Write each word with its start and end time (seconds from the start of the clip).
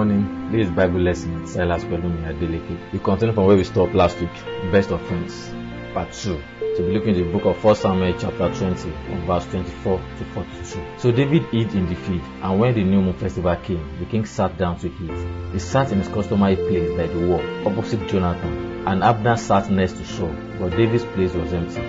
Morning. 0.00 0.50
This 0.50 0.66
is 0.66 0.72
Bible 0.72 1.00
lesson. 1.00 1.46
Silas 1.46 1.84
Pelumi 1.84 2.24
Adeleke. 2.24 2.90
We 2.90 2.98
continue 3.00 3.34
from 3.34 3.44
where 3.44 3.56
we 3.58 3.64
stopped 3.64 3.94
last 3.94 4.18
week. 4.18 4.32
Best 4.72 4.90
of 4.92 5.06
friends, 5.06 5.52
part 5.92 6.10
two. 6.14 6.40
So 6.74 6.86
we 6.86 6.94
look 6.94 7.04
in 7.04 7.16
the 7.16 7.24
book 7.30 7.44
of 7.44 7.62
1 7.62 7.76
Samuel 7.76 8.14
chapter 8.18 8.48
20 8.48 8.76
from 8.76 9.26
verse 9.26 9.44
24 9.48 9.98
to 9.98 10.24
42. 10.24 10.82
So 10.96 11.12
David 11.12 11.42
hid 11.52 11.74
in 11.74 11.86
the 11.86 11.96
field, 11.96 12.22
and 12.40 12.58
when 12.58 12.72
the 12.76 12.82
new 12.82 13.02
moon 13.02 13.12
festival 13.12 13.54
came, 13.56 13.98
the 13.98 14.06
king 14.06 14.24
sat 14.24 14.56
down 14.56 14.78
to 14.78 14.86
eat. 14.86 15.52
He 15.52 15.58
sat 15.58 15.92
in 15.92 15.98
his 15.98 16.08
customary 16.08 16.56
place 16.56 16.96
by 16.96 17.06
the 17.06 17.20
wall, 17.26 17.68
opposite 17.68 18.08
Jonathan, 18.08 18.84
and 18.86 19.02
Abner 19.02 19.36
sat 19.36 19.70
next 19.70 19.98
to 19.98 20.06
Saul, 20.06 20.34
but 20.58 20.70
David's 20.70 21.04
place 21.04 21.34
was 21.34 21.52
empty. 21.52 21.84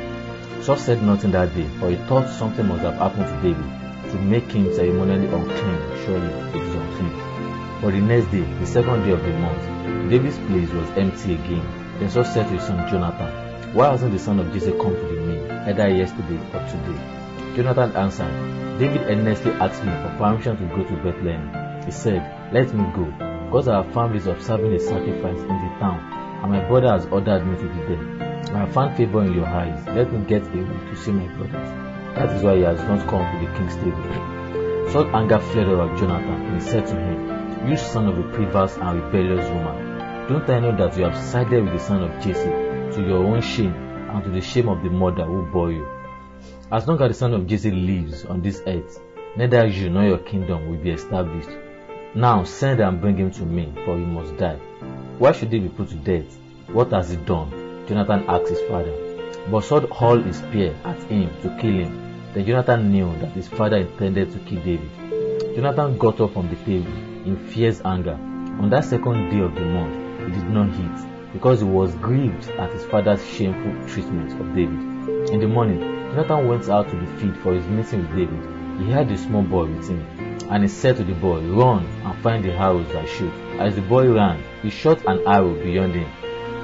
Saul 0.64 0.76
said 0.76 1.02
nothing 1.02 1.32
that 1.32 1.56
day, 1.56 1.70
for 1.80 1.90
he 1.90 1.96
thought 1.96 2.28
something 2.28 2.68
must 2.68 2.82
have 2.82 2.96
happened 2.96 3.28
to 3.28 3.36
David 3.42 4.12
to 4.12 4.18
make 4.20 4.52
him 4.52 4.66
ceremonially 4.74 5.28
unclean. 5.28 6.06
Surely 6.06 6.60
is 6.60 6.76
unclean. 6.76 7.31
But 7.82 7.94
the 7.94 8.00
next 8.00 8.30
day, 8.30 8.42
the 8.42 8.66
second 8.68 9.06
day 9.06 9.12
of 9.12 9.24
the 9.24 9.34
month, 9.34 10.10
David's 10.12 10.38
place 10.38 10.70
was 10.70 10.88
empty 10.92 11.34
again. 11.34 11.66
Then 12.00 12.12
Saul 12.12 12.26
said 12.26 12.48
to 12.48 12.54
his 12.54 12.64
son 12.64 12.88
Jonathan, 12.88 13.74
Why 13.74 13.90
hasn't 13.90 14.12
the 14.12 14.20
son 14.20 14.40
of 14.40 14.54
Jesse 14.54 14.72
come 14.72 14.94
to 14.94 15.02
the 15.02 15.20
meal, 15.20 15.52
either 15.52 15.90
yesterday 15.90 16.38
or 16.54 16.62
today? 16.70 17.56
Jonathan 17.56 17.96
answered, 17.96 18.78
David 18.78 19.02
earnestly 19.10 19.52
asked 19.54 19.84
me 19.84 19.92
for 19.92 20.16
permission 20.18 20.58
to 20.58 20.76
go 20.76 20.84
to 20.84 20.96
Bethlehem. 21.04 21.84
He 21.84 21.92
said, 21.92 22.22
Let 22.54 22.72
me 22.72 22.86
go, 22.94 23.06
because 23.46 23.68
our 23.68 23.84
family 23.92 24.20
is 24.20 24.28
observing 24.28 24.74
a 24.74 24.80
sacrifice 24.80 25.40
in 25.40 25.48
the 25.48 25.72
town, 25.80 26.00
and 26.44 26.52
my 26.52 26.64
brother 26.68 26.90
has 26.90 27.08
ordered 27.08 27.48
me 27.48 27.58
to 27.58 27.64
be 27.64 27.96
there. 27.96 28.56
I 28.56 28.60
have 28.60 28.74
found 28.74 28.96
favor 28.96 29.24
in 29.24 29.34
your 29.34 29.48
eyes. 29.48 29.84
Let 29.88 30.14
me 30.14 30.24
get 30.26 30.46
away 30.46 30.66
to 30.66 30.96
see 30.96 31.12
my 31.12 31.28
brothers. 31.36 31.70
That 32.16 32.30
is 32.36 32.44
why 32.44 32.58
he 32.58 32.62
has 32.62 32.80
not 32.82 33.08
come 33.08 33.26
to 33.26 33.46
the 33.46 33.52
king's 33.58 33.76
table. 33.78 34.92
Saul's 34.92 35.14
anger 35.16 35.40
fled 35.40 35.68
over 35.68 35.98
Jonathan, 35.98 36.46
and 36.46 36.62
he 36.62 36.70
said 36.70 36.86
to 36.86 36.96
him, 36.96 37.41
You 37.68 37.78
son 37.78 38.08
of 38.08 38.18
a 38.18 38.24
perverse 38.36 38.76
and 38.78 39.04
rebellious 39.04 39.48
woman, 39.50 40.28
don't 40.28 40.50
I 40.50 40.60
know 40.60 40.76
that 40.78 40.98
you 40.98 41.04
have 41.04 41.16
sided 41.16 41.64
with 41.64 41.74
the 41.74 41.80
son 41.80 42.02
of 42.02 42.24
Jesse 42.24 42.50
to 42.96 43.04
your 43.08 43.24
own 43.24 43.40
shame 43.42 43.74
and 43.74 44.24
to 44.24 44.32
the 44.32 44.42
shame 44.42 44.68
of 44.68 44.82
the 44.82 44.90
mother 44.90 45.26
who 45.26 45.46
bore 45.52 45.72
you? 45.72 45.88
As 46.72 46.88
long 46.88 47.00
as 47.02 47.10
the 47.10 47.14
son 47.14 47.34
of 47.36 47.46
Jesse 47.46 47.70
lives 47.70 48.26
on 48.26 48.42
this 48.42 48.64
earth, 48.66 49.00
neither 49.38 49.68
you 49.68 49.92
nor 49.92 50.06
your 50.06 50.18
kingdom 50.18 50.70
will 50.70 50.80
be 50.80 50.90
established. 50.90 51.50
Now 52.16 52.44
send 52.46 52.80
and 52.80 53.00
bring 53.00 53.18
him 53.18 53.30
to 53.32 53.44
me, 53.44 53.72
for 53.86 53.96
he 53.96 54.06
must 54.06 54.36
die. 54.38 54.58
Why 55.20 55.32
should 55.32 55.54
he 55.54 55.60
be 55.60 55.70
put 55.70 55.90
to 55.90 55.96
death? 55.96 56.36
What 56.74 56.92
has 56.92 57.12
he 57.12 57.18
done? 57.18 57.86
Jonathan 57.88 58.26
asked 58.28 58.50
his 58.50 58.62
father. 58.62 58.94
But 59.52 59.64
Saul 59.66 59.88
hurled 59.88 60.26
his 60.26 60.38
spear 60.38 60.76
at 60.84 61.02
him 61.04 61.30
to 61.44 61.58
kill 61.62 61.74
him. 61.74 62.34
Then 62.34 62.46
Jonathan 62.48 62.92
knew 62.92 63.16
that 63.20 63.34
his 63.34 63.48
father 63.48 63.78
intended 63.78 64.32
to 64.32 64.40
kill 64.40 64.64
David. 64.64 64.90
Jonathan 65.56 65.98
got 65.98 66.22
up 66.22 66.32
from 66.32 66.48
the 66.50 66.56
table 66.64 66.94
in 67.26 67.36
fierce 67.50 67.82
anger. 67.84 68.14
On 68.62 68.70
that 68.70 68.86
second 68.86 69.30
day 69.30 69.42
of 69.42 69.54
the 69.54 69.66
month, 69.66 69.94
he 70.20 70.40
did 70.40 70.50
not 70.50 70.70
eat 70.70 71.34
because 71.34 71.60
he 71.60 71.66
was 71.66 71.94
grieved 71.96 72.50
at 72.52 72.72
his 72.72 72.86
father's 72.86 73.26
shameful 73.28 73.74
treatment 73.86 74.32
of 74.40 74.56
David. 74.56 74.80
In 75.30 75.42
the 75.42 75.48
morning, 75.48 75.82
Jonathan 76.12 76.48
went 76.48 76.70
out 76.70 76.90
to 76.90 76.96
the 76.96 77.06
field 77.18 77.36
for 77.38 77.54
his 77.54 77.68
meeting 77.68 78.02
with 78.02 78.16
David. 78.16 78.80
He 78.80 78.92
had 78.92 79.12
a 79.12 79.18
small 79.18 79.42
boy 79.42 79.66
with 79.66 79.90
him, 79.90 80.00
and 80.50 80.64
he 80.64 80.70
said 80.70 80.96
to 80.98 81.04
the 81.04 81.16
boy, 81.16 81.42
Run 81.42 81.86
and 81.86 82.24
find 82.24 82.46
the 82.46 82.54
arrows 82.54 82.96
I 82.96 83.06
shoot. 83.06 83.34
As 83.60 83.76
the 83.76 83.82
boy 83.82 84.10
ran, 84.10 84.42
he 84.62 84.70
shot 84.70 85.06
an 85.06 85.22
arrow 85.28 85.54
beyond 85.54 85.96
him. 85.96 86.08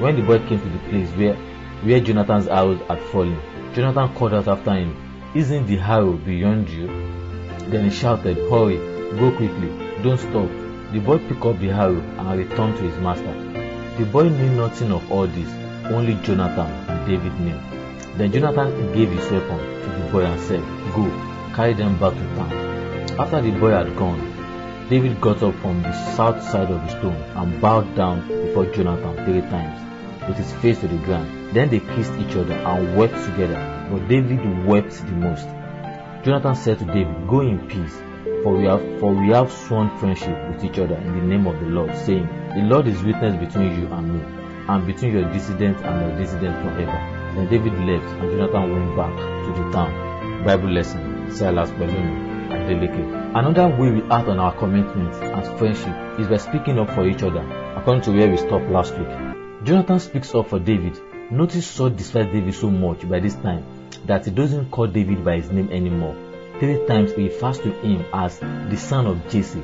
When 0.02 0.16
the 0.16 0.22
boy 0.22 0.40
came 0.48 0.62
to 0.62 0.70
the 0.70 0.90
place 0.90 1.10
where, 1.12 1.36
where 1.84 2.00
Jonathan's 2.00 2.48
arrows 2.48 2.80
had 2.88 3.02
fallen, 3.02 3.38
Jonathan 3.74 4.16
called 4.16 4.34
out 4.34 4.48
after 4.48 4.74
him, 4.76 4.96
Isn't 5.36 5.68
the 5.68 5.78
arrow 5.80 6.14
beyond 6.14 6.70
you? 6.70 7.07
Then 7.70 7.86
he 7.86 7.90
shouted, 7.90 8.38
Hurry, 8.50 8.78
go 9.20 9.32
quickly, 9.32 9.70
don't 10.04 10.20
stop. 10.20 10.50
The 10.92 11.00
boy 11.00 11.18
picked 11.20 11.46
up 11.46 11.60
the 11.60 11.72
arrow 11.72 12.00
and 12.00 12.38
returned 12.40 12.78
to 12.78 12.84
his 12.84 12.98
master. 13.00 13.34
The 13.98 14.06
boy 14.06 14.30
knew 14.30 14.52
nothing 14.52 14.92
of 14.92 15.12
all 15.12 15.28
this, 15.28 15.50
only 15.92 16.16
Jonathan 16.24 16.72
and 16.90 17.08
David 17.08 17.40
knew. 17.40 17.60
Then 18.18 18.32
Jonathan 18.32 18.94
gave 18.94 19.12
his 19.12 19.30
weapon 19.32 19.60
to 19.60 19.90
the 19.90 20.12
boy 20.12 20.26
and 20.26 20.40
said, 20.42 20.62
Go, 20.96 21.10
carry 21.56 21.74
them 21.74 22.00
back 22.00 22.14
to 22.14 22.36
town. 22.36 22.52
After 23.20 23.42
the 23.42 23.52
boy 23.52 23.72
had 23.72 23.96
gone, 23.96 24.88
David 24.90 25.20
got 25.20 25.44
up 25.44 25.56
from 25.56 25.82
the 25.82 25.92
south 26.16 26.42
side 26.42 26.72
of 26.72 26.82
the 26.82 26.90
stone 26.90 27.22
and 27.36 27.60
bowed 27.60 27.96
down 27.96 28.28
before 28.28 28.66
Jonathan 28.68 29.26
three 29.26 29.42
times, 29.42 30.28
with 30.28 30.38
his 30.38 30.54
face 30.54 30.80
to 30.80 30.88
the 30.88 30.98
ground. 31.06 31.54
Then 31.54 31.70
they 31.70 31.80
kissed 31.80 32.14
each 32.14 32.36
other 32.36 32.54
and 32.54 32.96
wept 32.96 33.16
together, 33.26 33.88
but 33.92 34.08
David 34.08 34.66
wept 34.66 35.06
the 35.06 35.12
most. 35.12 35.48
Jonathan 36.28 36.56
said 36.56 36.78
to 36.80 36.84
David, 36.84 37.26
Go 37.30 37.40
in 37.40 37.58
peace, 37.70 37.96
for 38.44 38.58
we 38.58 38.66
have 38.66 38.82
for 39.00 39.16
we 39.16 39.30
have 39.30 39.50
sworn 39.50 39.98
friendship 39.98 40.38
with 40.50 40.62
each 40.62 40.78
other 40.78 40.96
in 40.96 41.16
the 41.16 41.24
name 41.24 41.48
of 41.48 41.58
the 41.62 41.68
Lord, 41.68 41.96
saying, 41.96 42.28
The 42.54 42.64
Lord 42.64 42.86
is 42.86 43.02
witness 43.02 43.40
between 43.40 43.80
you 43.80 43.88
and 43.88 44.14
me, 44.14 44.20
and 44.68 44.86
between 44.86 45.14
your 45.14 45.32
dissident 45.32 45.78
and 45.86 46.02
your 46.02 46.20
dissident 46.20 46.58
forever. 46.64 47.00
Then 47.34 47.48
David 47.48 47.80
left, 47.80 48.12
and 48.20 48.30
Jonathan 48.30 48.74
went 48.74 48.98
back 48.98 49.16
to 49.16 49.54
the 49.54 49.72
town. 49.72 50.44
Bible 50.44 50.70
lesson, 50.70 51.32
Silas 51.32 51.70
Pelumi, 51.70 52.52
Adeleke. 52.52 53.34
Another 53.34 53.70
way 53.78 53.92
we 53.92 54.02
act 54.12 54.28
on 54.28 54.38
our 54.38 54.54
commitment 54.54 55.16
and 55.24 55.58
friendship 55.58 56.20
is 56.20 56.28
by 56.28 56.36
speaking 56.36 56.78
up 56.78 56.90
for 56.94 57.08
each 57.08 57.24
other, 57.24 57.40
according 57.78 58.04
to 58.04 58.12
where 58.12 58.30
we 58.30 58.36
stopped 58.36 58.70
last 58.70 58.98
week. 58.98 59.64
Jonathan 59.64 60.02
speaks 60.02 60.36
up 60.36 60.50
for 60.50 60.60
David. 60.60 61.00
Notice 61.32 61.66
Saul 61.66 61.92
despises 61.92 62.34
David 62.34 62.54
so 62.54 62.70
much 62.70 63.08
by 63.08 63.22
this 63.22 63.36
time 63.36 63.64
that 64.08 64.26
he 64.26 64.32
doesn't 64.32 64.72
call 64.72 64.88
David 64.88 65.24
by 65.24 65.36
his 65.36 65.52
name 65.52 65.70
anymore. 65.72 66.16
Three 66.60 66.86
times 66.88 67.14
he 67.14 67.26
refers 67.26 67.60
to 67.60 67.72
him 67.82 68.06
as 68.14 68.40
the 68.40 68.78
son 68.78 69.06
of 69.06 69.30
Jesse, 69.30 69.62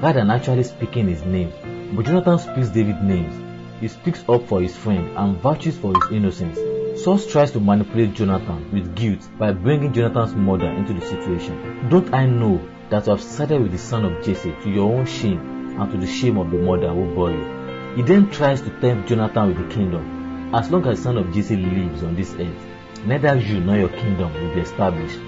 rather 0.00 0.20
than 0.20 0.30
actually 0.30 0.62
speaking 0.62 1.08
his 1.08 1.24
name. 1.24 1.52
But 1.96 2.06
Jonathan 2.06 2.38
speaks 2.38 2.68
David's 2.68 3.02
names. 3.02 3.34
He 3.80 3.88
speaks 3.88 4.24
up 4.28 4.46
for 4.46 4.60
his 4.60 4.76
friend 4.76 5.16
and 5.16 5.38
vouches 5.38 5.76
for 5.76 5.92
his 5.94 6.12
innocence. 6.12 6.58
Saul 7.02 7.18
tries 7.18 7.50
to 7.52 7.60
manipulate 7.60 8.14
Jonathan 8.14 8.70
with 8.72 8.94
guilt 8.94 9.28
by 9.38 9.52
bringing 9.52 9.92
Jonathan's 9.92 10.34
mother 10.34 10.68
into 10.68 10.94
the 10.94 11.00
situation. 11.00 11.88
Don't 11.88 12.14
I 12.14 12.26
know 12.26 12.60
that 12.90 13.06
you 13.06 13.12
have 13.12 13.20
sided 13.20 13.60
with 13.60 13.72
the 13.72 13.78
son 13.78 14.04
of 14.04 14.24
Jesse 14.24 14.54
to 14.62 14.70
your 14.70 14.92
own 14.92 15.06
shame 15.06 15.78
and 15.78 15.90
to 15.90 15.98
the 15.98 16.06
shame 16.06 16.38
of 16.38 16.50
the 16.50 16.58
mother 16.58 16.88
who 16.88 17.14
bore 17.14 17.32
you? 17.32 17.94
He 17.96 18.02
then 18.02 18.30
tries 18.30 18.62
to 18.62 18.70
tempt 18.80 19.08
Jonathan 19.08 19.48
with 19.48 19.58
the 19.58 19.74
kingdom. 19.74 20.54
As 20.54 20.70
long 20.70 20.86
as 20.86 20.98
the 20.98 21.02
son 21.02 21.18
of 21.18 21.34
Jesse 21.34 21.56
lives 21.56 22.02
on 22.02 22.14
this 22.14 22.32
earth, 22.34 22.75
neither 23.00 23.36
you 23.36 23.60
nor 23.60 23.76
your 23.76 23.88
kingdom 23.88 24.32
will 24.34 24.54
be 24.54 24.60
established. 24.60 25.18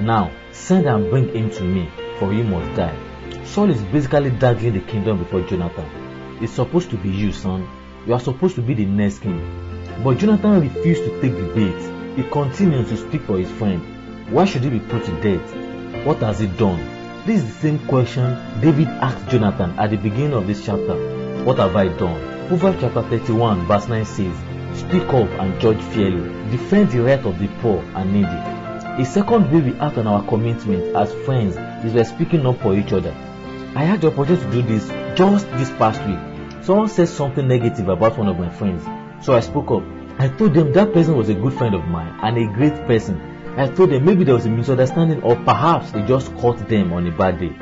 Now, 0.00 0.30
send 0.52 0.86
and 0.86 1.10
bring 1.10 1.34
him 1.34 1.50
to 1.50 1.62
me, 1.62 1.90
for 2.18 2.32
he 2.32 2.42
must 2.42 2.76
die. 2.76 2.96
Saul 3.44 3.70
is 3.70 3.82
basically 3.82 4.30
dangling 4.30 4.74
the 4.74 4.80
kingdom 4.80 5.18
before 5.18 5.42
Jonathan. 5.42 6.38
It's 6.40 6.52
supposed 6.52 6.90
to 6.90 6.96
be 6.96 7.08
you, 7.10 7.32
son. 7.32 7.68
You 8.06 8.14
are 8.14 8.20
supposed 8.20 8.56
to 8.56 8.62
be 8.62 8.74
the 8.74 8.84
next 8.84 9.20
king. 9.20 9.40
But 10.04 10.18
Jonathan 10.18 10.60
refused 10.60 11.04
to 11.04 11.20
take 11.20 11.32
the 11.32 11.52
bait. 11.54 12.16
He 12.16 12.30
continues 12.30 12.88
to 12.90 12.96
speak 12.96 13.22
for 13.22 13.38
his 13.38 13.50
friend. 13.50 14.30
Why 14.30 14.44
should 14.44 14.62
he 14.62 14.70
be 14.70 14.80
put 14.80 15.04
to 15.06 15.20
death? 15.20 16.04
What 16.04 16.18
has 16.18 16.40
he 16.40 16.46
done? 16.46 16.80
This 17.26 17.42
is 17.42 17.54
the 17.54 17.60
same 17.60 17.78
question 17.86 18.24
David 18.60 18.88
asked 18.88 19.28
Jonathan 19.28 19.78
at 19.78 19.90
the 19.90 19.96
beginning 19.96 20.34
of 20.34 20.46
this 20.46 20.64
chapter. 20.64 20.94
What 21.44 21.58
have 21.58 21.74
I 21.74 21.88
done? 21.88 22.48
Proverbs 22.48 22.78
chapter 22.80 23.02
31 23.02 23.66
verse 23.66 23.88
9 23.88 24.04
says, 24.04 24.55
Speak 24.76 25.08
up 25.08 25.30
and 25.40 25.60
judge 25.60 25.80
fairly. 25.94 26.50
Defend 26.50 26.90
the 26.90 27.02
right 27.02 27.24
of 27.24 27.38
the 27.38 27.48
poor 27.60 27.82
and 27.94 28.12
needy. 28.12 29.02
A 29.02 29.04
second 29.04 29.50
way 29.50 29.60
we 29.60 29.78
act 29.78 29.98
on 29.98 30.06
our 30.06 30.22
commitment 30.26 30.94
as 30.94 31.12
friends 31.24 31.56
is 31.84 31.92
by 31.92 32.02
speaking 32.02 32.46
up 32.46 32.60
for 32.60 32.74
each 32.74 32.92
other. 32.92 33.14
I 33.74 33.84
had 33.84 34.00
the 34.00 34.08
opportunity 34.08 34.44
to 34.44 34.52
do 34.52 34.62
this 34.62 34.88
just 35.18 35.50
this 35.52 35.70
past 35.70 36.00
week. 36.06 36.64
Someone 36.64 36.88
said 36.88 37.08
something 37.08 37.46
negative 37.46 37.88
about 37.88 38.16
one 38.16 38.28
of 38.28 38.38
my 38.38 38.48
friends, 38.48 38.84
so 39.24 39.34
I 39.34 39.40
spoke 39.40 39.70
up. 39.70 39.82
I 40.18 40.28
told 40.28 40.54
them 40.54 40.72
that 40.72 40.92
person 40.92 41.16
was 41.16 41.28
a 41.28 41.34
good 41.34 41.52
friend 41.54 41.74
of 41.74 41.84
mine 41.86 42.18
and 42.22 42.38
a 42.38 42.54
great 42.54 42.74
person. 42.86 43.20
I 43.56 43.68
told 43.68 43.90
them 43.90 44.04
maybe 44.04 44.24
there 44.24 44.34
was 44.34 44.46
a 44.46 44.50
misunderstanding 44.50 45.22
or 45.22 45.36
perhaps 45.36 45.90
they 45.92 46.02
just 46.02 46.34
caught 46.36 46.68
them 46.68 46.92
on 46.92 47.06
a 47.06 47.16
bad 47.16 47.38
day. 47.38 47.54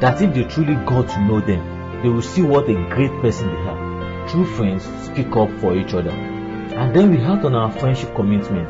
That 0.00 0.20
if 0.22 0.34
they 0.34 0.44
truly 0.44 0.74
got 0.84 1.08
to 1.08 1.20
know 1.24 1.40
them, 1.40 2.02
they 2.02 2.08
will 2.08 2.22
see 2.22 2.42
what 2.42 2.68
a 2.68 2.74
great 2.88 3.12
person 3.20 3.48
they 3.48 3.54
are. 3.54 4.28
True 4.28 4.44
friends 4.44 4.84
speak 5.04 5.34
up 5.34 5.50
for 5.60 5.76
each 5.76 5.94
other. 5.94 6.37
And 6.78 6.94
then 6.94 7.10
we 7.10 7.20
act 7.20 7.44
on 7.44 7.56
our 7.56 7.72
friendship 7.72 8.14
commitment 8.14 8.68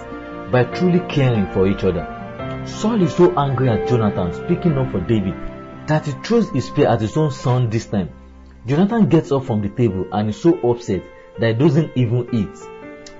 by 0.50 0.64
truly 0.64 1.00
caring 1.10 1.46
for 1.52 1.66
each 1.68 1.84
other. 1.84 2.06
Saul 2.66 3.02
is 3.02 3.14
so 3.14 3.38
angry 3.38 3.68
at 3.68 3.86
Jonathan 3.86 4.32
speaking 4.32 4.78
up 4.78 4.90
for 4.92 5.00
David 5.00 5.34
that 5.88 6.06
he 6.06 6.12
throws 6.24 6.48
his 6.48 6.64
spear 6.64 6.88
at 6.88 7.02
his 7.02 7.18
own 7.18 7.30
son 7.30 7.68
this 7.68 7.84
time. 7.84 8.08
Jonathan 8.66 9.10
gets 9.10 9.30
up 9.30 9.44
from 9.44 9.60
the 9.60 9.68
table 9.68 10.06
and 10.12 10.30
is 10.30 10.40
so 10.40 10.58
upset 10.70 11.02
that 11.38 11.48
he 11.48 11.52
doesn't 11.52 11.92
even 11.96 12.26
eat. 12.32 12.58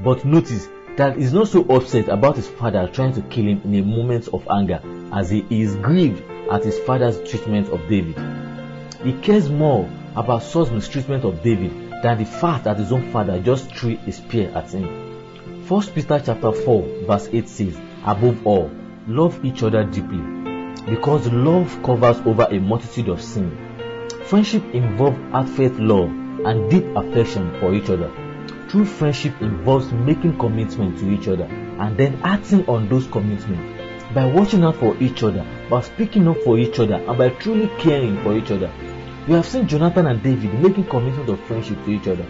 But 0.02 0.24
notice 0.24 0.70
that 0.96 1.18
he's 1.18 1.34
not 1.34 1.48
so 1.48 1.64
upset 1.64 2.08
about 2.08 2.36
his 2.36 2.48
father 2.48 2.88
trying 2.90 3.12
to 3.12 3.20
kill 3.20 3.44
him 3.44 3.60
in 3.64 3.74
a 3.74 3.82
moment 3.82 4.28
of 4.28 4.48
anger 4.50 4.80
as 5.12 5.28
he 5.28 5.44
is 5.50 5.76
grieved 5.76 6.22
at 6.50 6.64
his 6.64 6.78
father's 6.78 7.20
treatment 7.30 7.68
of 7.68 7.86
David. 7.90 8.16
He 9.04 9.12
cares 9.20 9.50
more 9.50 9.86
about 10.16 10.44
Saul's 10.44 10.70
mistreatment 10.70 11.24
of 11.24 11.42
David 11.42 11.87
than 12.02 12.18
the 12.18 12.24
fact 12.24 12.64
that 12.64 12.78
his 12.78 12.92
own 12.92 13.10
father 13.10 13.40
just 13.40 13.74
threw 13.74 13.98
a 14.06 14.12
spear 14.12 14.50
at 14.54 14.70
him. 14.70 15.66
1 15.66 15.86
Peter 15.88 16.20
chapter 16.24 16.52
4 16.52 17.04
verse 17.06 17.28
8 17.32 17.48
says, 17.48 17.80
Above 18.04 18.46
all, 18.46 18.70
love 19.06 19.44
each 19.44 19.62
other 19.62 19.84
deeply, 19.84 20.22
because 20.86 21.30
love 21.30 21.82
covers 21.82 22.18
over 22.26 22.46
a 22.50 22.58
multitude 22.58 23.08
of 23.08 23.22
sin. 23.22 23.50
Friendship 24.24 24.62
involves 24.74 25.18
heartfelt 25.32 25.74
love 25.78 26.10
and 26.44 26.70
deep 26.70 26.84
affection 26.96 27.58
for 27.60 27.74
each 27.74 27.90
other. 27.90 28.10
True 28.68 28.84
friendship 28.84 29.40
involves 29.40 29.90
making 29.92 30.38
commitment 30.38 30.98
to 30.98 31.10
each 31.10 31.26
other 31.28 31.44
and 31.44 31.96
then 31.96 32.20
acting 32.22 32.66
on 32.66 32.88
those 32.88 33.06
commitments. 33.06 33.74
By 34.14 34.26
watching 34.26 34.64
out 34.64 34.76
for 34.76 34.96
each 35.02 35.22
other, 35.22 35.46
by 35.68 35.80
speaking 35.82 36.28
up 36.28 36.38
for 36.38 36.58
each 36.58 36.78
other, 36.78 36.94
and 36.94 37.18
by 37.18 37.28
truly 37.30 37.70
caring 37.78 38.22
for 38.22 38.36
each 38.36 38.50
other. 38.50 38.70
We 39.28 39.34
have 39.34 39.46
seen 39.46 39.68
Jonathan 39.68 40.06
and 40.06 40.22
David 40.22 40.54
making 40.54 40.86
commitment 40.86 41.28
of 41.28 41.38
friendship 41.40 41.84
to 41.84 41.90
each 41.90 42.08
other. 42.08 42.26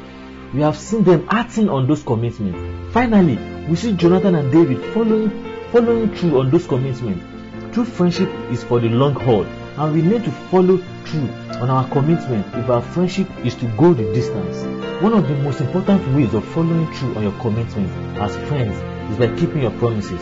We 0.53 0.63
have 0.63 0.77
seen 0.77 1.05
them 1.05 1.29
acting 1.31 1.69
on 1.69 1.87
those 1.87 2.03
commitments. 2.03 2.93
Finally, 2.93 3.37
we 3.69 3.77
see 3.77 3.93
Jonathan 3.93 4.35
and 4.35 4.51
David 4.51 4.85
following 4.93 5.31
following 5.71 6.13
through 6.17 6.41
on 6.41 6.51
those 6.51 6.67
commitments. 6.67 7.25
True 7.73 7.85
friendship 7.85 8.29
is 8.51 8.65
for 8.65 8.81
the 8.81 8.89
long 8.89 9.15
haul, 9.15 9.45
and 9.45 9.95
we 9.95 10.03
need 10.03 10.25
to 10.25 10.33
follow 10.51 10.79
through 11.05 11.29
on 11.61 11.71
our 11.71 11.89
commitment 11.91 12.45
if 12.57 12.69
our 12.69 12.83
friendship 12.83 13.29
is 13.47 13.55
to 13.55 13.67
go 13.77 13.95
the 13.95 14.13
distance. 14.13 14.65
One 15.01 15.13
of 15.13 15.29
the 15.29 15.37
most 15.37 15.61
important 15.61 16.17
ways 16.17 16.35
of 16.35 16.45
following 16.47 16.93
through 16.95 17.15
on 17.15 17.23
your 17.23 17.41
commitment 17.41 18.19
as 18.19 18.35
friends 18.49 18.75
is 19.13 19.19
by 19.19 19.39
keeping 19.39 19.63
your 19.63 19.79
promises. 19.79 20.21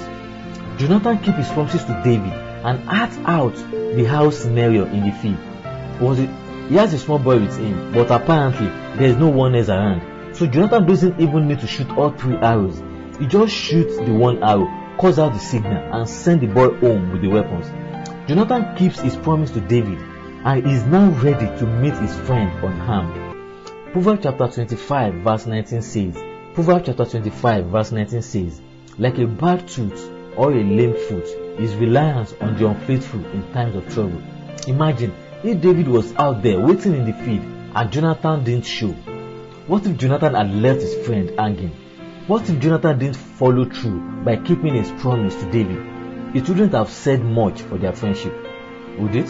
Jonathan 0.77 1.21
kept 1.21 1.39
his 1.39 1.49
promises 1.53 1.85
to 1.85 1.99
David 2.05 2.35
and 2.35 2.87
act 2.87 3.17
out 3.25 3.55
the 3.71 4.05
house 4.05 4.37
scenario 4.37 4.85
in 4.85 5.09
the 5.09 5.13
field. 5.13 5.39
Was 6.03 6.19
it? 6.19 6.29
He 6.69 6.75
has 6.75 6.93
a 6.93 6.99
small 6.99 7.21
boy 7.21 7.39
with 7.39 7.57
him, 7.57 7.93
but 7.93 8.11
apparently 8.11 8.67
there 8.99 9.09
is 9.09 9.17
no 9.17 9.29
one 9.29 9.55
else 9.55 9.69
around. 9.69 10.35
So 10.35 10.47
Jonathan 10.47 10.85
doesn't 10.85 11.21
even 11.21 11.47
need 11.47 11.61
to 11.61 11.67
shoot 11.67 11.89
all 11.91 12.11
three 12.11 12.35
arrows. 12.37 12.83
He 13.21 13.27
just 13.27 13.55
shoots 13.55 13.97
the 13.99 14.13
one 14.13 14.43
arrow, 14.43 14.67
calls 14.99 15.21
out 15.21 15.33
the 15.33 15.39
signal, 15.39 15.77
and 15.95 16.09
sends 16.09 16.41
the 16.41 16.53
boy 16.53 16.77
home 16.79 17.13
with 17.13 17.23
the 17.23 17.29
weapons. 17.29 17.67
Jonathan 18.29 18.75
keeps 18.77 18.99
his 18.99 19.17
promise 19.17 19.53
to 19.53 19.61
David 19.61 19.99
and 20.45 20.67
is 20.67 20.85
now 20.85 21.11
ready 21.21 21.47
to 21.59 21.67
meet 21.67 21.95
his 21.95 22.15
friend 22.27 22.51
unharmed. 22.65 23.37
Proverbs 23.93 24.25
chapter 24.25 24.49
25 24.49 25.15
verse 25.15 25.47
19 25.47 25.83
says, 25.83 26.17
Proverbs 26.55 26.87
chapter 26.87 27.05
25 27.05 27.67
verse 27.67 27.93
19 27.93 28.23
says, 28.23 28.61
like 28.99 29.19
a 29.19 29.27
bad 29.27 29.69
tooth 29.69 30.11
or 30.37 30.53
a 30.53 30.65
lame 30.65 30.97
foot 31.09 31.27
is 31.61 31.77
reliance 31.77 32.35
on 32.41 32.57
the 32.57 32.67
unfaithful 32.67 33.25
in 33.27 33.53
times 33.53 33.77
of 33.77 33.89
trouble. 33.95 34.21
Imagine 34.67 35.15
if 35.45 35.61
David 35.61 35.87
was 35.87 36.15
out 36.17 36.43
there 36.43 36.59
waiting 36.59 36.95
in 36.95 37.05
the 37.05 37.13
field 37.13 37.45
and 37.75 37.93
Jonathan 37.93 38.43
didn't 38.43 38.65
show. 38.65 38.93
What 39.67 39.87
if 39.87 39.97
Jonathan 39.99 40.35
had 40.35 40.51
left 40.55 40.81
his 40.81 41.07
friend 41.07 41.31
hanging? 41.39 41.73
What 42.27 42.49
if 42.49 42.59
Jonathan 42.59 42.99
didn't 42.99 43.17
follow 43.17 43.67
through 43.67 44.23
by 44.25 44.37
keeping 44.37 44.75
his 44.75 44.91
promise 45.01 45.35
to 45.37 45.51
David? 45.51 45.77
It 46.35 46.49
wouldn't 46.49 46.73
have 46.73 46.89
said 46.89 47.23
much 47.23 47.63
for 47.63 47.77
their 47.77 47.93
friendship, 47.93 48.35
would 48.99 49.15
it? 49.15 49.29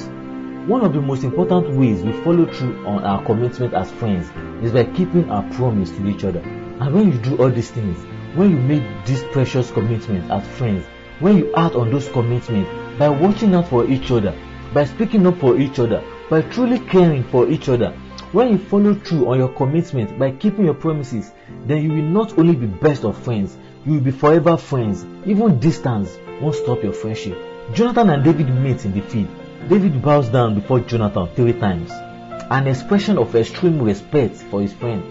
One 0.69 0.85
of 0.85 0.93
the 0.93 1.01
most 1.01 1.25
important 1.25 1.77
ways 1.77 2.03
we 2.03 2.13
follow 2.23 2.47
through 2.47 2.87
on 2.87 3.05
our 3.05 3.25
commitment 3.25 3.75
as 3.75 3.91
friends 3.93 4.31
is 4.65 4.73
by 4.73 4.85
keeping 4.85 5.31
our 5.31 5.43
promise 5.55 5.91
to 5.91 6.07
each 6.07 6.25
other. 6.25 6.41
And 6.41 6.95
when 6.95 7.13
you 7.13 7.19
do 7.19 7.37
all 7.37 7.51
these 7.51 7.71
things, 7.71 7.99
when 8.37 8.51
you 8.51 8.57
make 8.57 8.83
this 9.07 9.25
precious 9.33 9.71
commitment 9.71 10.31
as 10.31 10.47
friends, 10.57 10.85
when 11.21 11.37
you 11.39 11.55
act 11.55 11.75
on 11.75 11.91
those 11.91 12.09
commitments 12.09 12.71
by 12.99 13.09
watching 13.09 13.55
out 13.55 13.69
for 13.69 13.87
each 13.87 14.11
other, 14.11 14.37
by 14.73 14.85
speaking 14.85 15.27
up 15.27 15.39
for 15.39 15.59
each 15.59 15.79
other, 15.79 16.03
by 16.29 16.43
truly 16.43 16.79
caring 16.79 17.25
for 17.25 17.49
each 17.49 17.69
other, 17.69 17.93
when 18.33 18.49
you 18.49 18.59
follow 18.59 18.95
through 18.95 19.29
on 19.29 19.39
your 19.39 19.49
commitment 19.49 20.19
by 20.19 20.31
keeping 20.33 20.65
your 20.65 20.75
promises, 20.75 21.33
then 21.65 21.83
you 21.83 21.91
will 21.91 22.11
not 22.11 22.39
only 22.39 22.55
be 22.57 22.67
best 22.67 23.05
of 23.05 23.17
friends, 23.17 23.57
you 23.85 23.93
will 23.95 24.01
be 24.01 24.11
forever 24.11 24.57
friends. 24.57 25.05
Even 25.25 25.61
distance 25.61 26.19
won't 26.41 26.55
stop 26.55 26.83
your 26.83 26.93
friendship. 26.93 27.39
Jonathan 27.73 28.11
and 28.11 28.25
David 28.25 28.49
meet 28.49 28.85
in 28.85 28.93
the 28.93 29.01
field. 29.01 29.29
David 29.69 30.03
bows 30.03 30.29
down 30.29 30.55
before 30.55 30.81
Jonathan 30.81 31.29
three 31.35 31.53
times, 31.53 31.91
an 32.51 32.67
expression 32.67 33.19
of 33.19 33.35
extreme 33.35 33.81
respect 33.81 34.37
for 34.37 34.61
his 34.61 34.73
friend. 34.73 35.03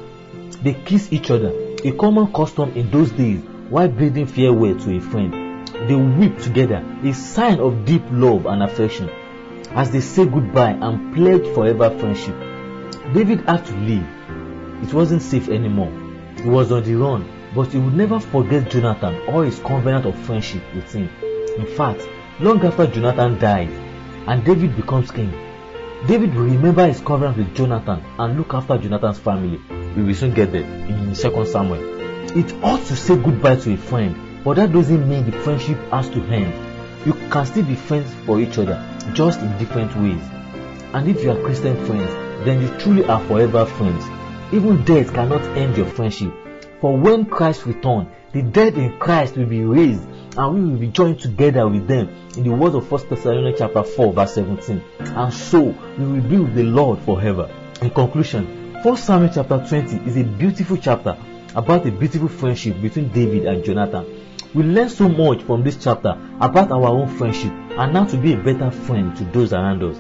They 0.64 0.74
kiss 0.74 1.12
each 1.12 1.32
other, 1.32 1.52
a 1.84 1.92
common 1.94 2.32
custom 2.32 2.72
in 2.74 2.92
those 2.92 3.12
days 3.12 3.42
while 3.70 3.88
bidding 3.88 4.28
farewell 4.28 4.78
to 4.80 4.98
a 4.98 5.02
friend. 5.02 5.68
They 5.88 5.96
weep 5.96 6.38
together, 6.40 6.86
a 7.04 7.14
sign 7.14 7.60
of 7.60 7.86
deep 7.86 8.04
love 8.12 8.46
and 8.46 8.64
affection, 8.64 9.10
as 9.76 9.92
they 9.92 10.00
say 10.00 10.26
goodbye 10.26 10.72
and 10.72 11.14
pledge 11.14 11.46
forever 11.54 11.90
friendship. 12.00 12.36
David 13.14 13.42
had 13.42 13.66
to 13.66 13.76
leave. 13.76 14.08
It 14.82 14.94
wasn't 14.94 15.22
safe 15.22 15.50
anymore. 15.50 15.92
He 16.42 16.50
was 16.50 16.72
on 16.72 16.84
the 16.84 16.96
run, 16.96 17.30
but 17.54 17.72
he 17.74 17.78
would 17.78 17.94
never 17.94 18.20
forget 18.20 18.72
Jonathan 18.72 19.16
or 19.28 19.44
his 19.44 19.60
covenant 19.60 20.06
of 20.06 20.18
friendship 20.20 20.64
with 20.74 20.92
him. 20.94 21.10
In 21.58 21.68
fact, 21.76 22.08
long 22.40 22.64
after 22.66 22.88
Jonathan 22.88 23.38
died 23.38 23.70
and 24.28 24.46
David 24.46 24.76
becomes 24.76 25.12
king, 25.12 25.32
David 26.08 26.34
will 26.36 26.44
remember 26.44 26.88
his 26.88 27.02
covenant 27.02 27.38
with 27.38 27.56
Jonathan 27.56 28.02
and 28.18 28.38
look 28.38 28.54
after 28.54 28.78
Jonathan's 28.78 29.20
family. 29.20 29.60
We 29.96 30.04
will 30.04 30.14
soon 30.14 30.34
get 30.34 30.52
there 30.52 30.64
in 30.64 31.14
2 31.14 31.46
Samuel. 31.46 32.38
It 32.38 32.54
ought 32.64 32.86
to 32.86 32.96
say 32.96 33.16
goodbye 33.18 33.58
to 33.58 33.74
a 33.74 33.78
friend, 33.78 34.44
but 34.44 34.56
that 34.56 34.72
doesn't 34.72 35.10
mean 35.10 35.30
the 35.30 35.38
friendship 35.40 35.78
has 35.92 36.10
to 36.10 36.22
end. 36.26 36.54
You 37.06 37.14
can 37.30 37.46
still 37.46 37.64
be 37.64 37.76
friends 37.76 38.12
for 38.26 38.40
each 38.40 38.58
other, 38.58 38.84
just 39.14 39.40
in 39.40 39.58
different 39.58 39.96
ways. 39.96 40.22
And 40.94 41.08
if 41.08 41.24
you 41.24 41.32
are 41.32 41.42
Christian 41.44 41.76
friends, 41.86 42.12
then 42.46 42.62
you 42.62 42.68
truly 42.80 43.06
are 43.06 43.24
forever 43.28 43.66
friends. 43.66 44.04
Even 44.52 44.84
death 44.84 45.14
cannot 45.14 45.42
end 45.58 45.78
your 45.78 45.86
friendship. 45.86 46.34
For 46.82 46.98
when 46.98 47.26
Christ 47.26 47.66
returns, 47.66 48.08
the 48.32 48.42
dead 48.42 48.76
in 48.76 48.98
Christ 48.98 49.38
will 49.38 49.46
be 49.46 49.64
raised 49.64 50.04
and 50.38 50.54
we 50.54 50.72
will 50.72 50.80
be 50.80 50.88
joined 50.88 51.20
together 51.20 51.68
with 51.68 51.88
them 51.88 52.10
in 52.36 52.44
the 52.44 52.50
words 52.50 52.76
of 52.76 52.92
1 52.92 53.08
Thessalonians 53.08 53.60
chapter 53.60 53.84
4 53.84 54.14
verse 54.14 54.34
17. 54.34 54.84
And 55.00 55.34
so 55.34 55.62
we 55.98 56.06
will 56.06 56.30
be 56.30 56.38
with 56.38 56.56
the 56.56 56.64
Lord 56.64 57.00
forever. 57.00 57.50
In 57.82 57.92
conclusion, 57.92 58.74
1 58.84 58.98
Samuel 58.98 59.32
chapter 59.34 59.64
20 59.68 60.10
is 60.10 60.18
a 60.18 60.24
beautiful 60.24 60.78
chapter 60.78 61.18
about 61.56 61.86
a 61.88 61.92
beautiful 61.92 62.28
friendship 62.28 62.82
between 62.82 63.10
David 63.10 63.46
and 63.46 63.64
Jonathan. 63.64 64.06
We 64.56 64.64
learn 64.64 64.88
so 64.88 65.10
much 65.10 65.44
from 65.44 65.64
this 65.64 65.76
chapter 65.76 66.18
about 66.40 66.72
our 66.72 66.88
own 66.88 67.10
friendship 67.18 67.52
and 67.52 67.92
how 67.94 68.06
to 68.06 68.16
be 68.16 68.32
a 68.32 68.38
better 68.38 68.72
friend 68.72 69.14
to 69.18 69.26
those 69.26 69.52
around 69.52 69.84
us. 69.84 69.98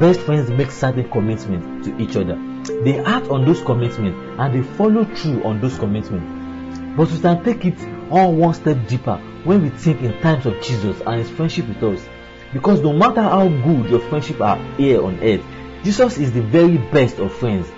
Best 0.00 0.18
friends 0.22 0.50
make 0.50 0.72
certain 0.72 1.08
commitments 1.08 1.86
to 1.86 1.96
each 2.02 2.16
other. 2.16 2.34
They 2.82 2.98
act 2.98 3.28
on 3.28 3.44
those 3.44 3.62
commitments 3.62 4.18
and 4.40 4.52
they 4.52 4.68
follow 4.76 5.04
through 5.04 5.44
on 5.44 5.60
those 5.60 5.78
commitments. 5.78 6.80
But 6.96 7.12
we 7.12 7.20
can 7.20 7.44
take 7.44 7.64
it 7.64 7.78
all 8.10 8.34
one 8.34 8.54
step 8.54 8.88
deeper 8.88 9.18
when 9.44 9.62
we 9.62 9.68
think 9.68 10.00
in 10.02 10.20
times 10.20 10.46
of 10.46 10.60
Jesus 10.60 11.00
and 11.06 11.20
his 11.20 11.30
friendship 11.30 11.68
with 11.68 11.80
us. 11.84 12.04
Because 12.52 12.80
no 12.80 12.92
matter 12.92 13.22
how 13.22 13.46
good 13.46 13.88
your 13.88 14.00
friendship 14.00 14.40
are 14.40 14.58
here 14.78 15.00
on 15.00 15.20
earth, 15.20 15.44
Jesus 15.84 16.18
is 16.18 16.32
the 16.32 16.42
very 16.42 16.78
best 16.78 17.20
of 17.20 17.32
friends. 17.32 17.70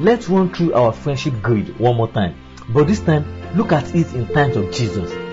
Let's 0.00 0.28
run 0.28 0.52
through 0.52 0.74
our 0.74 0.92
friendship 0.92 1.40
grid 1.40 1.78
one 1.78 1.94
more 1.94 2.10
time. 2.10 2.34
But 2.70 2.88
this 2.88 2.98
time, 2.98 3.56
look 3.56 3.70
at 3.70 3.94
it 3.94 4.12
in 4.14 4.26
times 4.34 4.56
of 4.56 4.72
Jesus. 4.72 5.29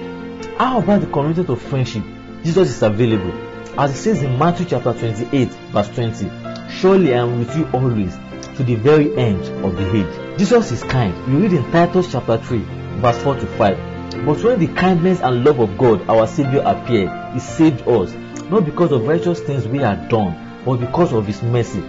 How 0.58 0.80
about 0.80 1.02
the 1.02 1.08
commitment 1.08 1.50
of 1.50 1.62
friendship? 1.62 2.04
Jesus 2.44 2.70
is 2.72 2.82
available. 2.82 3.32
As 3.80 3.92
it 3.92 3.98
says 4.02 4.24
in 4.24 4.40
Matthew 4.40 4.66
chapter 4.66 4.92
28, 4.92 5.50
verse 5.50 5.88
20, 5.90 6.32
Surely 6.72 7.14
I 7.14 7.20
am 7.20 7.38
with 7.38 7.56
you 7.56 7.70
always 7.74 8.18
to 8.56 8.64
the 8.64 8.74
very 8.74 9.16
end 9.18 9.44
of 9.64 9.76
the 9.76 9.96
age. 9.96 10.40
Jesus 10.40 10.72
is 10.72 10.82
kind. 10.82 11.16
You 11.32 11.42
read 11.42 11.54
in 11.54 11.72
Titus 11.72 12.12
chapter 12.12 12.40
3, 12.40 12.58
verse 13.02 13.20
4 13.20 13.36
to 13.36 13.46
5. 13.46 14.26
But 14.26 14.44
when 14.44 14.60
the 14.60 14.74
kindness 14.74 15.22
and 15.22 15.46
love 15.46 15.60
of 15.60 15.78
God, 15.78 16.10
our 16.10 16.26
Savior, 16.26 16.64
appeared, 16.66 17.12
He 17.36 17.40
saved 17.40 17.88
us, 17.88 18.12
not 18.50 18.66
because 18.66 18.92
of 18.92 19.06
righteous 19.06 19.40
things 19.40 19.68
we 19.68 19.78
had 19.78 20.10
done, 20.10 20.64
but 20.66 20.78
because 20.78 21.14
of 21.14 21.28
His 21.28 21.44
mercy. 21.44 21.84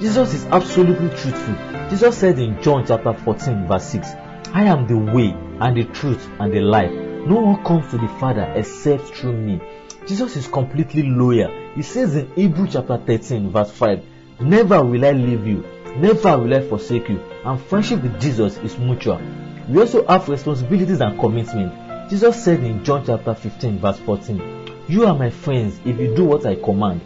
Jesus 0.00 0.32
is 0.32 0.46
absolutely 0.46 1.10
truthful. 1.10 1.54
Jesus 1.90 2.16
said 2.16 2.38
in 2.38 2.62
John 2.62 2.86
chapter 2.86 3.12
14, 3.12 3.66
verse 3.66 3.84
6, 3.84 4.08
I 4.54 4.64
am 4.64 4.86
the 4.86 4.96
way 4.96 5.36
and 5.60 5.76
the 5.76 5.84
truth 5.84 6.26
and 6.40 6.50
the 6.50 6.62
life. 6.62 7.05
No 7.26 7.40
one 7.40 7.64
comes 7.64 7.90
to 7.90 7.98
the 7.98 8.06
Father 8.20 8.52
except 8.54 9.06
through 9.06 9.36
me. 9.36 9.60
Jesus 10.06 10.36
is 10.36 10.46
completely 10.46 11.02
loyal. 11.02 11.50
He 11.74 11.82
says 11.82 12.14
in 12.14 12.32
Hebrew 12.36 12.68
chapter 12.68 12.98
13, 12.98 13.50
verse 13.50 13.72
5, 13.72 14.04
Never 14.42 14.84
will 14.84 15.04
I 15.04 15.10
leave 15.10 15.44
you, 15.44 15.64
never 15.96 16.38
will 16.38 16.54
I 16.54 16.60
forsake 16.60 17.08
you. 17.08 17.18
And 17.44 17.60
friendship 17.60 18.04
with 18.04 18.20
Jesus 18.20 18.58
is 18.58 18.78
mutual. 18.78 19.20
We 19.68 19.80
also 19.80 20.06
have 20.06 20.28
responsibilities 20.28 21.00
and 21.00 21.18
commitment. 21.18 22.10
Jesus 22.10 22.44
said 22.44 22.62
in 22.62 22.84
John 22.84 23.04
chapter 23.04 23.34
15, 23.34 23.80
verse 23.80 23.98
14, 23.98 24.84
You 24.86 25.06
are 25.06 25.18
my 25.18 25.30
friends 25.30 25.80
if 25.84 25.98
you 25.98 26.14
do 26.14 26.24
what 26.26 26.46
I 26.46 26.54
command. 26.54 27.00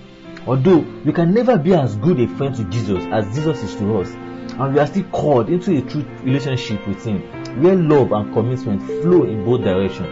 Although 0.47 0.81
we 1.03 1.15
can 1.15 1.33
never 1.33 1.57
be 1.57 1.73
as 1.73 1.97
good 1.97 2.21
a 2.21 2.29
friend 2.37 2.55
to 2.57 2.65
Jesus 2.65 3.03
as 3.11 3.35
Jesus 3.35 3.63
is 3.63 3.75
to 3.77 4.01
us, 4.01 4.15
and 4.61 4.75
we 4.75 4.81
are 4.81 4.87
still 4.87 5.05
called 5.05 5.49
into 5.49 5.77
a 5.77 5.81
true 5.81 6.05
relationship 6.23 6.87
with 6.87 7.03
Him, 7.05 7.23
where 7.63 7.75
love 7.75 8.13
and 8.13 8.33
commitment 8.35 8.83
flow 8.83 9.25
in 9.25 9.45
both 9.45 9.63
directions. 9.63 10.09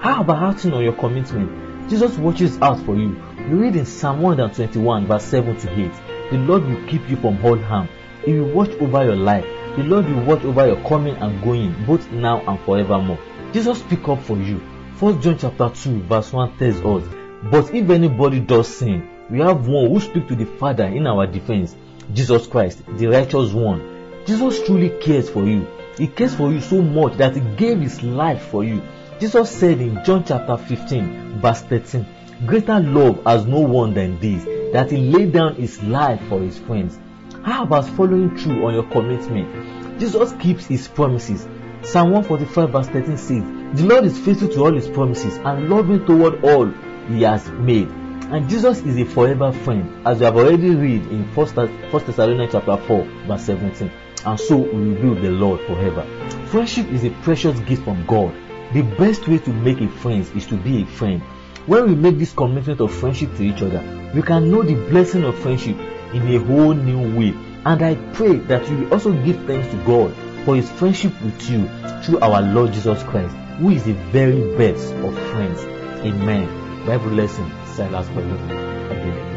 How 0.00 0.20
about 0.20 0.54
acting 0.54 0.72
on 0.72 0.84
your 0.84 0.92
commitment? 0.92 1.90
Jesus 1.90 2.16
watches 2.16 2.58
out 2.60 2.78
for 2.84 2.94
you. 2.94 3.20
We 3.48 3.54
read 3.54 3.74
in 3.74 3.86
Psalm 3.86 4.22
121, 4.22 5.06
verse 5.06 5.24
7 5.24 5.56
to 5.56 5.84
8, 5.84 5.92
The 6.30 6.36
Lord 6.36 6.64
will 6.64 6.86
keep 6.86 7.10
you 7.10 7.16
from 7.16 7.44
all 7.44 7.58
harm. 7.58 7.88
He 8.24 8.34
will 8.34 8.52
watch 8.52 8.70
over 8.80 9.04
your 9.04 9.16
life. 9.16 9.44
The 9.76 9.82
Lord 9.82 10.06
will 10.06 10.22
watch 10.24 10.44
over 10.44 10.66
your 10.66 10.88
coming 10.88 11.16
and 11.16 11.42
going, 11.42 11.74
both 11.84 12.08
now 12.12 12.40
and 12.46 12.60
forevermore. 12.60 13.18
Jesus 13.52 13.80
speak 13.80 14.06
up 14.08 14.22
for 14.22 14.36
you. 14.36 14.58
1 15.00 15.22
John 15.22 15.38
chapter 15.38 15.70
2, 15.70 16.02
verse 16.02 16.32
1 16.32 16.58
tells 16.58 16.76
us, 16.76 17.14
But 17.50 17.74
if 17.74 17.90
anybody 17.90 18.38
does 18.38 18.68
sin, 18.68 19.08
we 19.30 19.40
have 19.40 19.66
one 19.66 19.90
who 19.90 19.98
speaks 19.98 20.28
to 20.28 20.36
the 20.36 20.44
Father 20.44 20.84
in 20.84 21.06
our 21.06 21.26
defense. 21.26 21.74
Jesus 22.12 22.46
Christ, 22.46 22.82
the 22.96 23.06
righteous 23.06 23.52
one. 23.52 24.22
Jesus 24.26 24.64
truly 24.64 24.90
cares 25.00 25.28
for 25.28 25.44
you. 25.44 25.66
He 25.96 26.06
cares 26.06 26.34
for 26.34 26.50
you 26.50 26.60
so 26.60 26.80
much 26.80 27.16
that 27.18 27.34
he 27.34 27.40
gave 27.56 27.80
his 27.80 28.02
life 28.02 28.42
for 28.50 28.64
you. 28.64 28.82
Jesus 29.20 29.50
said 29.50 29.80
in 29.80 30.02
John 30.04 30.24
chapter 30.24 30.56
15, 30.56 31.40
verse 31.40 31.62
13, 31.62 32.06
Greater 32.46 32.78
love 32.80 33.22
has 33.24 33.46
no 33.46 33.60
one 33.60 33.94
than 33.94 34.18
this, 34.20 34.44
that 34.72 34.90
he 34.90 34.98
laid 34.98 35.32
down 35.32 35.56
his 35.56 35.82
life 35.82 36.20
for 36.28 36.40
his 36.40 36.56
friends. 36.56 36.98
How 37.42 37.64
about 37.64 37.86
following 37.88 38.36
through 38.36 38.64
on 38.64 38.74
your 38.74 38.84
commitment? 38.84 39.98
Jesus 39.98 40.32
keeps 40.40 40.66
his 40.66 40.86
promises. 40.86 41.48
Psalm 41.82 42.10
145 42.10 42.70
verse 42.70 42.86
13 42.88 43.16
says, 43.16 43.80
The 43.80 43.86
Lord 43.86 44.04
is 44.04 44.18
faithful 44.18 44.48
to 44.48 44.64
all 44.64 44.74
his 44.74 44.88
promises 44.88 45.36
and 45.38 45.68
loving 45.68 46.06
toward 46.06 46.44
all 46.44 46.66
he 47.08 47.22
has 47.22 47.48
made. 47.50 47.88
And 48.30 48.46
Jesus 48.46 48.80
is 48.82 48.98
a 48.98 49.06
forever 49.06 49.52
friend, 49.52 50.06
as 50.06 50.18
we 50.18 50.26
have 50.26 50.36
already 50.36 50.74
read 50.74 51.00
in 51.06 51.24
1 51.34 51.54
Thessalonians 51.54 52.52
chapter 52.52 52.76
4, 52.76 53.04
verse 53.26 53.42
17. 53.44 53.90
And 54.26 54.38
so 54.38 54.58
we 54.58 54.92
will 54.92 55.14
be 55.14 55.22
the 55.22 55.30
Lord 55.30 55.60
forever. 55.62 56.02
Friendship 56.48 56.88
is 56.88 57.04
a 57.04 57.10
precious 57.22 57.58
gift 57.60 57.84
from 57.84 58.04
God. 58.04 58.34
The 58.74 58.82
best 58.82 59.26
way 59.28 59.38
to 59.38 59.50
make 59.50 59.80
a 59.80 59.88
friend 59.88 60.28
is 60.36 60.46
to 60.48 60.58
be 60.58 60.82
a 60.82 60.86
friend. 60.86 61.22
When 61.64 61.86
we 61.86 61.94
make 61.94 62.18
this 62.18 62.34
commitment 62.34 62.80
of 62.80 62.92
friendship 62.94 63.34
to 63.36 63.42
each 63.44 63.62
other, 63.62 63.82
we 64.14 64.20
can 64.20 64.50
know 64.50 64.62
the 64.62 64.74
blessing 64.74 65.24
of 65.24 65.38
friendship 65.38 65.78
in 66.12 66.28
a 66.28 66.38
whole 66.38 66.74
new 66.74 67.18
way. 67.18 67.34
And 67.64 67.82
I 67.82 67.94
pray 68.12 68.36
that 68.36 68.68
you 68.68 68.76
will 68.76 68.92
also 68.92 69.12
give 69.24 69.42
thanks 69.46 69.68
to 69.68 69.82
God 69.84 70.14
for 70.44 70.54
his 70.54 70.70
friendship 70.70 71.18
with 71.22 71.50
you 71.50 71.66
through 72.02 72.20
our 72.20 72.42
Lord 72.42 72.74
Jesus 72.74 73.02
Christ, 73.04 73.34
who 73.58 73.70
is 73.70 73.84
the 73.84 73.94
very 74.12 74.54
best 74.58 74.92
of 74.92 75.14
friends. 75.30 75.62
Amen. 76.04 76.67
Bible 76.88 77.16
lesson, 77.16 77.44
Silas 77.76 78.08
Balogh, 78.14 78.50
again. 78.90 79.27